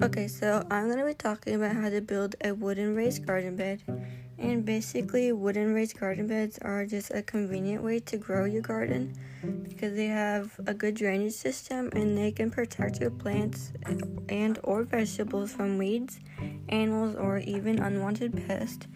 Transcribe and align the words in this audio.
Okay, 0.00 0.28
so 0.28 0.64
I'm 0.70 0.86
going 0.86 0.98
to 0.98 1.04
be 1.04 1.14
talking 1.14 1.56
about 1.56 1.74
how 1.74 1.90
to 1.90 2.00
build 2.00 2.36
a 2.44 2.54
wooden 2.54 2.94
raised 2.94 3.26
garden 3.26 3.56
bed. 3.56 3.82
And 4.38 4.64
basically, 4.64 5.32
wooden 5.32 5.74
raised 5.74 5.98
garden 5.98 6.28
beds 6.28 6.56
are 6.62 6.86
just 6.86 7.10
a 7.10 7.20
convenient 7.20 7.82
way 7.82 7.98
to 8.00 8.16
grow 8.16 8.44
your 8.44 8.62
garden 8.62 9.12
because 9.64 9.96
they 9.96 10.06
have 10.06 10.52
a 10.68 10.72
good 10.72 10.94
drainage 10.94 11.32
system 11.32 11.90
and 11.94 12.16
they 12.16 12.30
can 12.30 12.48
protect 12.48 13.00
your 13.00 13.10
plants 13.10 13.72
and 14.28 14.60
or 14.62 14.84
vegetables 14.84 15.50
from 15.50 15.78
weeds, 15.78 16.20
animals, 16.68 17.16
or 17.16 17.38
even 17.38 17.80
unwanted 17.80 18.46
pests. 18.46 18.86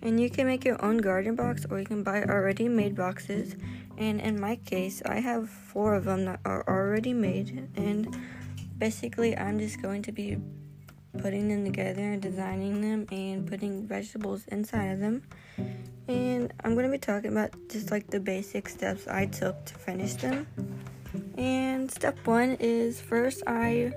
And 0.00 0.18
you 0.18 0.30
can 0.30 0.46
make 0.46 0.64
your 0.64 0.82
own 0.82 0.96
garden 0.98 1.34
box 1.34 1.66
or 1.68 1.80
you 1.80 1.84
can 1.84 2.02
buy 2.02 2.22
already 2.22 2.66
made 2.66 2.96
boxes. 2.96 3.56
And 3.98 4.22
in 4.22 4.40
my 4.40 4.56
case, 4.56 5.02
I 5.04 5.20
have 5.20 5.50
four 5.50 5.94
of 5.94 6.04
them 6.04 6.24
that 6.24 6.40
are 6.46 6.64
already 6.66 7.12
made 7.12 7.68
and 7.76 8.16
basically 8.78 9.36
I'm 9.36 9.58
just 9.58 9.80
going 9.80 10.02
to 10.02 10.12
be 10.12 10.38
putting 11.18 11.48
them 11.48 11.64
together 11.64 12.12
and 12.12 12.20
designing 12.20 12.80
them 12.80 13.06
and 13.10 13.46
putting 13.46 13.86
vegetables 13.86 14.44
inside 14.48 14.86
of 14.86 15.00
them. 15.00 15.22
And 16.08 16.52
I'm 16.62 16.74
going 16.74 16.86
to 16.86 16.92
be 16.92 16.98
talking 16.98 17.32
about 17.32 17.50
just 17.68 17.90
like 17.90 18.08
the 18.08 18.20
basic 18.20 18.68
steps 18.68 19.08
I 19.08 19.26
took 19.26 19.64
to 19.64 19.74
finish 19.74 20.14
them. 20.14 20.46
And 21.36 21.90
step 21.90 22.18
one 22.26 22.56
is 22.60 23.00
first 23.00 23.42
I 23.46 23.92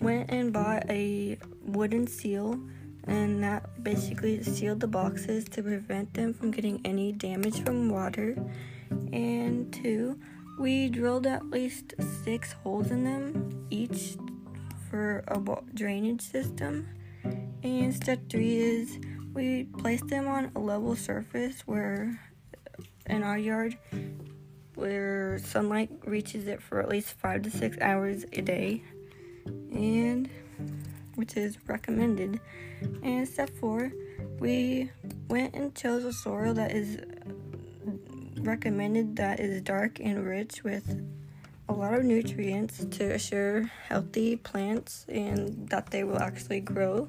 went 0.00 0.30
and 0.30 0.52
bought 0.52 0.88
a 0.90 1.38
wooden 1.62 2.06
seal, 2.06 2.58
and 3.04 3.42
that 3.42 3.84
basically 3.84 4.42
sealed 4.42 4.80
the 4.80 4.86
boxes 4.88 5.44
to 5.44 5.62
prevent 5.62 6.14
them 6.14 6.34
from 6.34 6.50
getting 6.50 6.80
any 6.84 7.12
damage 7.12 7.62
from 7.62 7.88
water. 7.88 8.36
And 9.12 9.72
two, 9.72 10.18
we 10.58 10.88
drilled 10.88 11.26
at 11.26 11.50
least 11.50 11.94
six 12.24 12.52
holes 12.52 12.90
in 12.90 13.04
them, 13.04 13.66
each 13.70 14.16
for 14.88 15.24
a 15.28 15.40
drainage 15.74 16.22
system. 16.22 16.88
And 17.62 17.94
step 17.94 18.20
three 18.30 18.56
is 18.56 18.98
we 19.34 19.64
placed 19.78 20.08
them 20.08 20.26
on 20.28 20.50
a 20.54 20.58
level 20.58 20.96
surface 20.96 21.60
where 21.66 22.18
in 23.06 23.22
our 23.22 23.38
yard 23.38 23.76
where 24.74 25.38
sunlight 25.38 25.90
reaches 26.04 26.46
it 26.46 26.62
for 26.62 26.80
at 26.80 26.88
least 26.88 27.14
five 27.18 27.42
to 27.42 27.50
six 27.50 27.76
hours 27.80 28.24
a 28.32 28.42
day 28.42 28.82
and 29.46 30.28
which 31.14 31.36
is 31.36 31.56
recommended 31.66 32.40
and 33.02 33.26
step 33.26 33.50
four 33.58 33.90
we 34.38 34.90
went 35.28 35.54
and 35.54 35.74
chose 35.74 36.04
a 36.04 36.12
soil 36.12 36.52
that 36.52 36.72
is 36.72 36.98
recommended 38.46 39.16
that 39.16 39.40
is 39.40 39.60
dark 39.62 40.00
and 40.00 40.24
rich 40.24 40.62
with 40.62 41.02
a 41.68 41.72
lot 41.72 41.94
of 41.94 42.04
nutrients 42.04 42.84
to 42.84 43.14
assure 43.14 43.62
healthy 43.88 44.36
plants 44.36 45.04
and 45.08 45.68
that 45.68 45.90
they 45.90 46.04
will 46.04 46.18
actually 46.18 46.60
grow. 46.60 47.08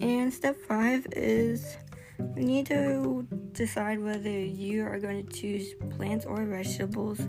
And 0.00 0.32
step 0.32 0.56
five 0.66 1.06
is 1.12 1.76
you 2.18 2.44
need 2.44 2.66
to 2.66 3.26
decide 3.52 4.00
whether 4.00 4.30
you 4.30 4.84
are 4.84 4.98
going 4.98 5.26
to 5.26 5.32
choose 5.32 5.74
plants 5.96 6.24
or 6.24 6.44
vegetables. 6.44 7.20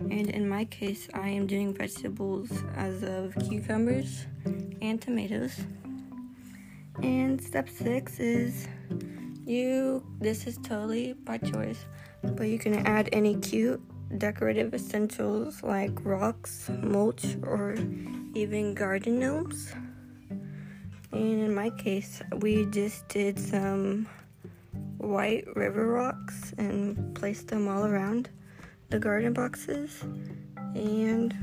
And 0.00 0.28
in 0.30 0.48
my 0.48 0.64
case, 0.66 1.08
I 1.14 1.28
am 1.28 1.46
doing 1.46 1.72
vegetables 1.72 2.50
as 2.76 3.02
of 3.02 3.34
cucumbers 3.48 4.26
and 4.82 5.00
tomatoes. 5.00 5.58
And 7.02 7.42
step 7.42 7.68
six 7.68 8.18
is 8.18 8.68
you, 9.46 10.04
this 10.20 10.46
is 10.46 10.58
totally 10.58 11.12
by 11.12 11.38
choice, 11.38 11.84
but 12.22 12.44
you 12.48 12.58
can 12.58 12.86
add 12.86 13.08
any 13.12 13.36
cute 13.36 13.80
decorative 14.18 14.74
essentials 14.74 15.62
like 15.62 16.04
rocks, 16.04 16.70
mulch, 16.82 17.36
or 17.42 17.76
even 18.34 18.74
garden 18.74 19.18
gnomes. 19.18 19.72
And 21.12 21.40
in 21.40 21.54
my 21.54 21.70
case, 21.70 22.22
we 22.40 22.66
just 22.66 23.06
did 23.08 23.38
some 23.38 24.08
white 24.98 25.44
river 25.54 25.86
rocks 25.86 26.54
and 26.58 27.14
placed 27.14 27.48
them 27.48 27.68
all 27.68 27.84
around 27.84 28.30
the 28.90 28.98
garden 28.98 29.32
boxes. 29.32 30.02
And 30.74 31.34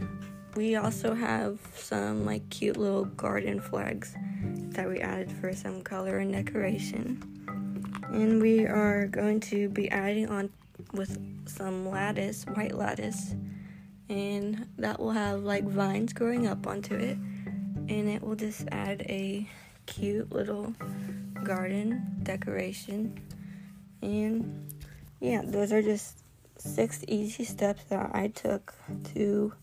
we 0.55 0.75
also 0.75 1.13
have 1.13 1.59
some 1.75 2.25
like 2.25 2.49
cute 2.49 2.77
little 2.77 3.05
garden 3.05 3.61
flags 3.61 4.15
that 4.71 4.89
we 4.89 4.99
added 4.99 5.31
for 5.31 5.53
some 5.53 5.81
color 5.81 6.17
and 6.17 6.33
decoration. 6.33 7.40
And 8.11 8.41
we 8.41 8.65
are 8.65 9.07
going 9.07 9.39
to 9.41 9.69
be 9.69 9.89
adding 9.89 10.29
on 10.29 10.49
with 10.93 11.17
some 11.47 11.89
lattice, 11.89 12.43
white 12.53 12.75
lattice, 12.75 13.35
and 14.09 14.67
that 14.77 14.99
will 14.99 15.11
have 15.11 15.43
like 15.43 15.63
vines 15.63 16.11
growing 16.11 16.45
up 16.45 16.67
onto 16.67 16.95
it, 16.95 17.17
and 17.17 18.09
it 18.09 18.21
will 18.21 18.35
just 18.35 18.67
add 18.71 19.01
a 19.07 19.47
cute 19.85 20.31
little 20.31 20.75
garden 21.43 22.19
decoration. 22.23 23.19
And 24.01 24.73
yeah, 25.19 25.41
those 25.45 25.71
are 25.71 25.81
just 25.81 26.17
six 26.57 27.03
easy 27.07 27.45
steps 27.45 27.83
that 27.85 28.11
I 28.13 28.27
took 28.27 28.73
to 29.13 29.53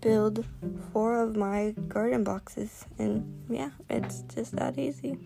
build 0.00 0.44
four 0.92 1.22
of 1.22 1.36
my 1.36 1.74
garden 1.88 2.24
boxes, 2.24 2.86
and 2.98 3.44
yeah, 3.48 3.70
it's 3.88 4.22
just 4.34 4.56
that 4.56 4.78
easy. 4.78 5.18